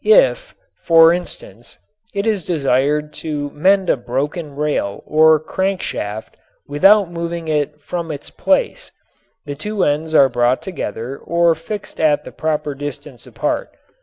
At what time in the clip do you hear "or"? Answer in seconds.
5.05-5.39, 11.19-11.53